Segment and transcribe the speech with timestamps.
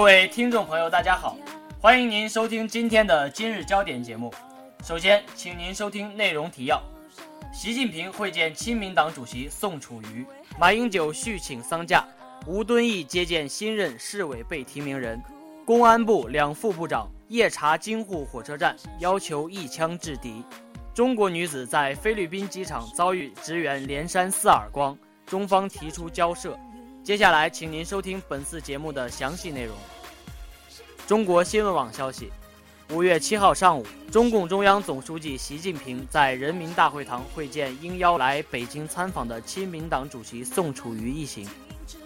[0.00, 1.36] 各位听众朋友，大家好，
[1.78, 4.32] 欢迎您收听今天的今日焦点节目。
[4.82, 6.82] 首先，请您收听内容提要：
[7.52, 10.24] 习近平会见亲民党主席宋楚瑜，
[10.58, 12.02] 马英九续请丧假，
[12.46, 15.22] 吴敦义接见新任市委被提名人，
[15.66, 20.42] 公安部两副部长夜查京沪火车站，要求一枪制敌。
[20.94, 24.96] 中国女子在菲律宾机场遭遇职员连扇四耳光，
[25.26, 26.58] 中方提出交涉。
[27.10, 29.76] 接下来，请您收听本次节目的详细内容。
[31.08, 32.30] 中国新闻网消息，
[32.90, 41.48] 五月七号上午，中共中央总书记习近平在人民大会堂会见应邀来北京参访的亲民党主席宋楚瑜一行。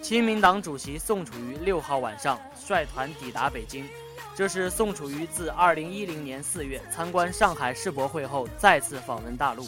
[0.01, 3.87] 亲民党主席宋楚瑜六号晚上率团抵达北京，
[4.33, 9.67] 这是宋楚瑜自二零一零年四月参观上海世博会后再次访问大陆。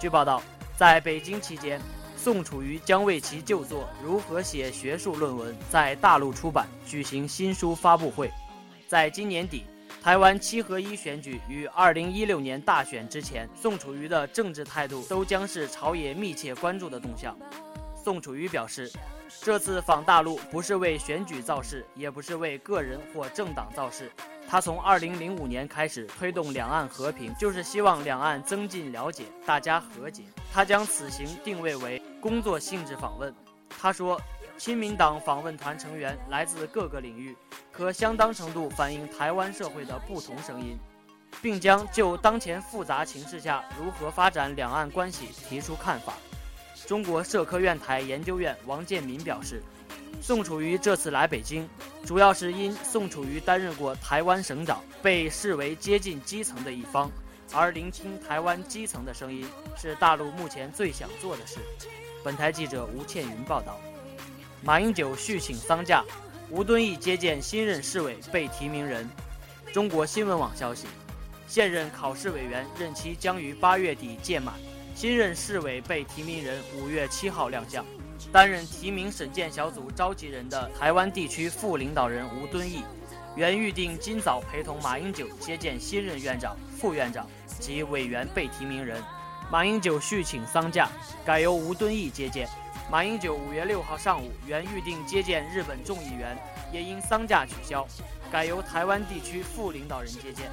[0.00, 0.42] 据报道，
[0.76, 1.80] 在北京期间。
[2.18, 8.28] 宋楚瑜将为其旧作《如何写学术论文》在大陆出版，举行新书发布会。
[8.88, 9.62] 在今年底，
[10.02, 17.38] 台湾七合一选举与二零一六年大选之前，宋楚瑜的政治态度都将是朝野密切关注的动向。
[17.94, 18.90] 宋楚瑜表示，
[19.40, 24.10] 这次访大陆不是为选举造势，也不是为个人或政党造势。
[24.50, 30.22] 他从二零零五年开始推动两岸和平，就是希望两岸增进了解，大家和解。
[30.50, 33.32] 他将此行定位为工作性质访问。
[33.68, 34.18] 他说，
[34.56, 37.36] 亲民党访问团成员来自各个领域，
[37.70, 40.78] 可相当程度反映台湾社会的不同声音，
[41.42, 46.14] 并将就当前复杂形势下如何发展两岸关系提出看法。
[46.86, 49.62] 中国社科院台研究院王建民表示。
[50.20, 51.68] 宋楚瑜这次来北京，
[52.04, 57.10] 主要是因宋楚瑜担任过台湾省长，被视为接近基层的一方，
[57.52, 59.46] 而聆听台湾基层的声音
[59.76, 61.58] 是大陆目前最想做的事。
[62.22, 63.80] 本台记者吴倩云报道。
[64.62, 66.04] 马英九续请丧假，
[66.50, 69.08] 吴敦义接见新任市委被提名人。
[69.72, 70.86] 中国新闻网消息，
[71.46, 74.54] 现任考试委员任期将于八月底届满，
[74.94, 77.84] 新任市委被提名人五月七号亮相。
[78.32, 82.82] 担任提名审荐小组召集人的台湾地区副领导人吴敦义，
[83.36, 87.26] 原预定今早陪同马英九接见新任院长、副院长
[87.60, 89.02] 及委员被提名人。
[89.50, 90.90] 马英九续请丧假，
[91.24, 92.48] 改由吴敦义接见。
[92.90, 96.36] 马英九五月六号上午原预定接见日本众议员，
[96.72, 97.86] 也因丧假取消，
[98.30, 100.50] 改由台湾地区副领导人接见。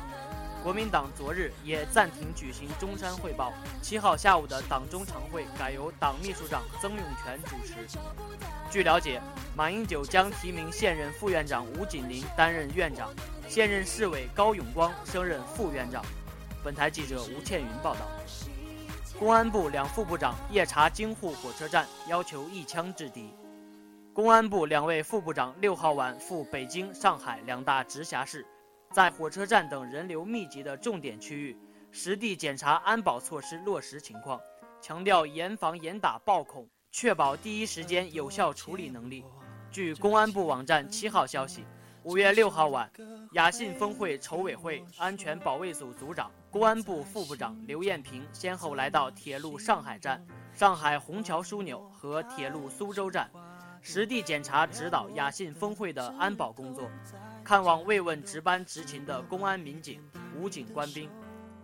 [0.66, 3.54] 国民党昨日也暂停举行中山汇报，
[3.84, 7.76] 七号下午的党中常会改由党秘书长曾永权主持。
[8.72, 9.22] 据了解，
[9.56, 13.14] 马英九将提名现任副院长吴锦麟担任院长，
[13.48, 16.04] 现任市委高永光升任副院长。
[16.64, 18.02] 本台记者吴倩云报道。
[19.20, 23.32] 公安部两副部长夜查京沪火车站，要求一枪制敌。
[24.16, 28.44] 公安部两位副部长六号晚赴北京、上海两大直辖市。
[28.96, 31.58] 在火车站等人流密集的重点区域，
[31.92, 34.40] 实地检查安保措施落实情况，
[34.82, 39.26] 强调严防严打暴恐，确保第一时间有效处理能力。
[39.70, 41.66] 据公安部网站七号消息，
[42.04, 42.90] 五月六号晚，
[43.34, 53.30] 雅信峰会筹委会安全保卫组组长、公安部副部长刘艳平先后来到铁路上海站、上海虹桥枢纽和铁路苏州站，
[53.88, 56.90] 实地检查指导雅信峰会的安保工作。
[57.44, 60.02] 看望慰问值班执勤的公安民警、
[60.36, 61.08] 武警官兵，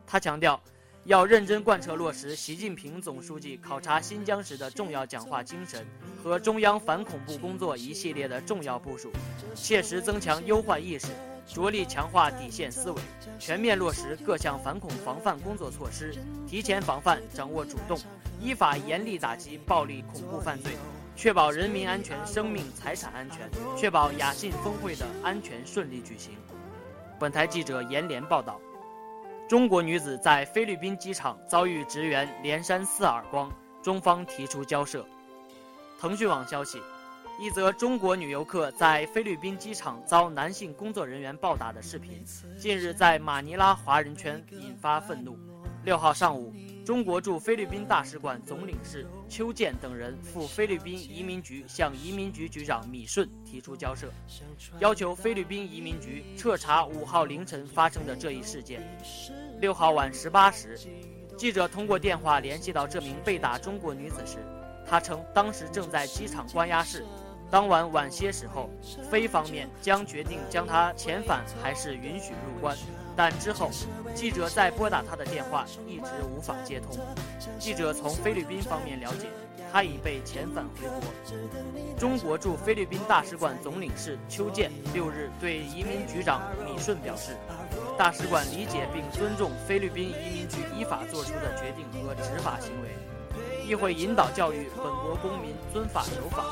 [0.06, 0.62] 他强调，
[1.06, 5.84] 要认真贯彻落实习近平总书记考察新疆时的重要讲话精神
[6.24, 9.12] 和中央反恐怖工作一系列的重要部署，
[9.56, 11.08] 切实增强忧患意识，
[11.48, 13.02] 着力强化底线思维，
[13.40, 16.16] 全面落实各项反恐防范工作措施，
[16.48, 17.98] 提前防范、掌握主动，
[18.40, 20.74] 依法严厉打击暴力恐怖犯罪。
[21.22, 23.48] 确保人民安全、生命财产安全，
[23.78, 26.32] 确保雅信峰会的安全顺利举行。
[27.20, 28.60] 本台记者严连报道：
[29.48, 33.52] 中国女子在菲律宾机场遭遇职员连扇四耳光，
[33.84, 35.06] 中方提出交涉。
[36.00, 36.82] 腾讯网消息，
[37.40, 42.26] 一则中国女游客在菲律宾机场遭男性工作人员暴打的视频，
[42.58, 45.38] 近日在马尼拉华人圈引发愤怒。
[45.84, 46.54] 六号上午。
[46.84, 54.12] 中国驻菲律宾大使馆总领事邱健等人赴菲律宾移民局向移民局局长米顺提出交涉，
[54.80, 58.82] 要求菲律宾移民局彻查五号凌晨发生的这一事件。
[59.60, 60.76] 六号晚十八时，
[61.38, 64.40] 记者通过电话联系到这名被打中国女子时，
[64.86, 67.06] 她称当时正在机场关押室。
[67.52, 68.70] 当晚晚些时候，
[69.12, 72.76] 菲方面将决定将他遣返还是允许入关。
[73.14, 73.70] 但之后
[74.16, 76.98] 记者再拨打他的电话一直无法接通。
[77.60, 79.28] 记者从菲律宾方面了解，
[79.70, 81.02] 他已被遣返回国。
[82.00, 87.36] 中国驻菲律宾大使馆总领事邱健六日对移民局长李顺表示，
[87.98, 92.90] 大使馆理解并尊重菲律宾移民局依法作出的决定和执法行为，
[93.72, 96.44] 亦会引导教育本国公民遵法守法。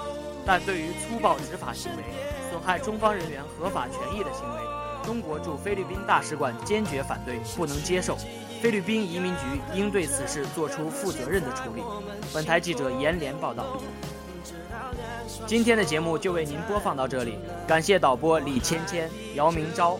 [0.45, 2.03] 但对于粗暴执法行为、
[2.49, 4.55] 损害中方人员合法权益的行为，
[5.03, 8.17] 中国驻菲律宾大使馆坚决反对，不能接受。
[8.61, 9.41] 菲律宾移民局
[9.73, 11.83] 应对此事做出负责任的处理。
[12.33, 13.65] 本台记者严连报道。
[15.45, 17.37] 今天的节目就为您播放到这里，
[17.67, 19.99] 感谢导播李芊芊、姚明昭，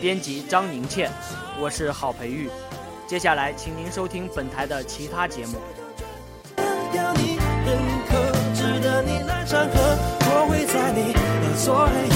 [0.00, 1.12] 编辑张宁倩，
[1.60, 2.50] 我是郝培玉。
[3.06, 5.58] 接下来，请您收听本台的其他节目。
[7.66, 7.76] 认
[8.08, 8.14] 可
[8.54, 9.76] 值得你来唱歌
[10.30, 11.20] 我会在你耳
[11.64, 11.74] 左
[12.14, 12.15] 右